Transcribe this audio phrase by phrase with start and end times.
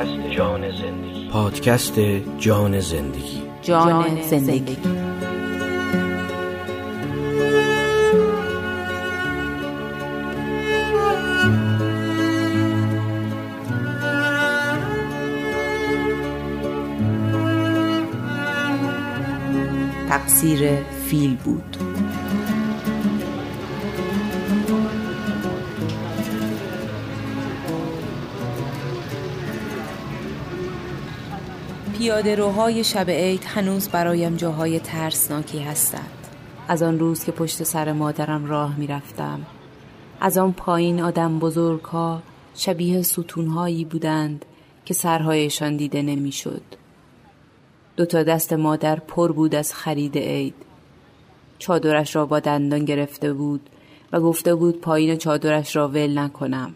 [0.00, 1.28] پادکست جان زندگی.
[1.32, 2.00] پادکست
[2.38, 3.42] جان زندگی.
[3.62, 4.76] جان زندگی.
[20.08, 20.70] تقصیر
[21.06, 21.89] فیل بود.
[32.00, 36.26] پیاده روهای شب عید هنوز برایم جاهای ترسناکی هستند.
[36.68, 39.46] از آن روز که پشت سر مادرم راه می رفتم
[40.20, 42.22] از آن پایین آدم بزرگ ها
[42.54, 44.44] شبیه ستونهایی بودند
[44.84, 46.62] که سرهایشان دیده نمی‌شد.
[47.96, 50.54] دو تا دست مادر پر بود از خرید عید.
[51.58, 53.70] چادرش را با دندان گرفته بود
[54.12, 56.74] و گفته بود پایین چادرش را ول نکنم.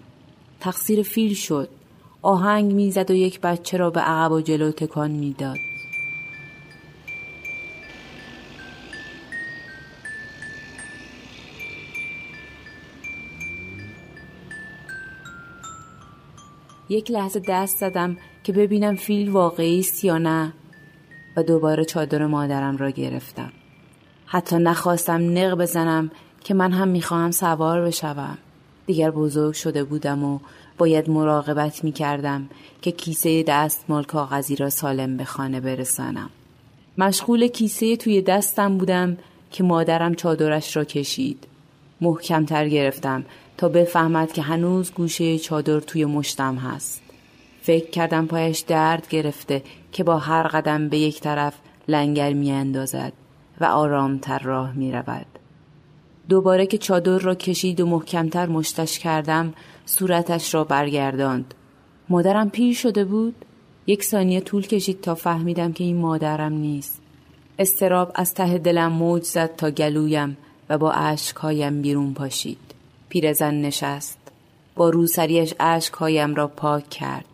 [0.61, 1.69] تقصیر فیل شد.
[2.25, 5.57] آهنگ می‌زد و یک بچه را به عقب و جلو تکان می‌داد.
[16.89, 20.53] یک لحظه دست زدم که ببینم فیل واقعی است یا نه
[21.37, 23.53] و دوباره چادر مادرم را گرفتم.
[24.27, 26.11] حتی نخواستم نق بزنم
[26.45, 28.39] که من هم می‌خواهم سوار بشوم.
[28.87, 30.39] دیگر بزرگ شده بودم و
[30.79, 32.49] باید مراقبت می کردم
[32.83, 36.31] که کیسه دستمال کاغذی را سالم به خانه برسانم.
[36.99, 39.17] مشغول کیسه توی دستم بودم
[39.51, 41.47] که مادرم چادرش را کشید.
[42.01, 43.25] محکمتر گرفتم
[43.57, 47.03] تا بفهمد که هنوز گوشه چادر توی مشتم هست.
[47.63, 51.55] فکر کردم پایش درد گرفته که با هر قدم به یک طرف
[51.89, 53.13] لنگر می اندازد
[53.61, 55.27] و آرامتر راه می رود.
[56.29, 59.55] دوباره که چادر را کشید و محکمتر مشتش کردم
[59.87, 61.55] صورتش را برگرداند.
[62.09, 63.35] مادرم پیر شده بود؟
[63.87, 67.01] یک ثانیه طول کشید تا فهمیدم که این مادرم نیست.
[67.59, 70.37] استراب از ته دلم موج زد تا گلویم
[70.69, 72.59] و با اشکهایم بیرون پاشید.
[73.09, 74.19] پیرزن نشست.
[74.75, 77.25] با روسریش اشکهایم را پاک کرد.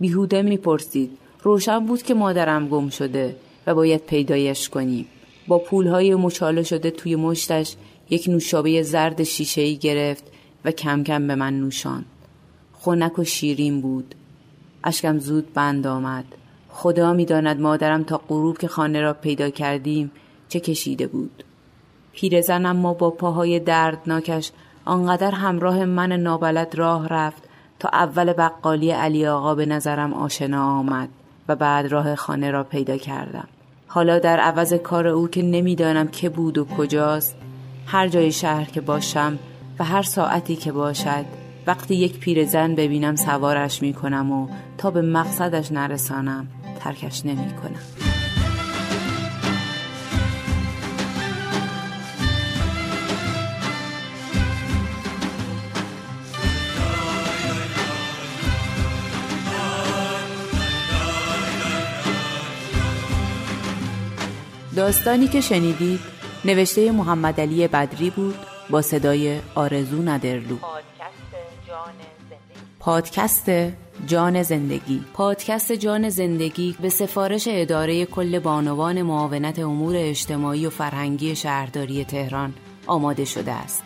[0.00, 3.36] بیهوده می‌پرسید روشن بود که مادرم گم شده
[3.66, 5.06] و باید پیدایش کنیم.
[5.48, 7.76] با پولهای مچاله شده توی مشتش
[8.10, 10.24] یک نوشابه زرد شیشهای گرفت
[10.64, 12.04] و کم کم به من نوشان
[12.72, 14.14] خنک و شیرین بود.
[14.84, 16.24] اشکم زود بند آمد.
[16.68, 20.10] خدا می‌داند مادرم تا غروب که خانه را پیدا کردیم
[20.48, 21.44] چه کشیده بود.
[22.12, 24.50] پیرزنم ما با پاهای دردناکش
[24.84, 27.42] آنقدر همراه من نابلد راه رفت
[27.78, 31.08] تا اول بقالی علی آقا به نظرم آشنا آمد
[31.48, 33.48] و بعد راه خانه را پیدا کردم.
[33.86, 37.36] حالا در عوض کار او که نمی‌دانم که بود و کجاست
[37.86, 39.38] هر جای شهر که باشم
[39.78, 41.24] و هر ساعتی که باشد
[41.66, 46.46] وقتی یک پیرزن ببینم سوارش می کنم و تا به مقصدش نرسانم
[46.80, 48.14] ترکش نمی کنم.
[64.76, 66.13] داستانی که شنیدید
[66.44, 68.34] نوشته محمد علی بدری بود
[68.70, 70.56] با صدای آرزو ندرلو
[72.78, 73.50] پادکست
[74.06, 75.04] جان زندگی.
[75.12, 82.54] پادکست جان زندگی به سفارش اداره کل بانوان معاونت امور اجتماعی و فرهنگی شهرداری تهران
[82.86, 83.82] آماده شده است.